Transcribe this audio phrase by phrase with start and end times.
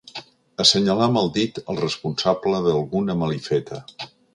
[0.63, 3.85] Assenyalar amb el dit el responsable d'alguna malifeta.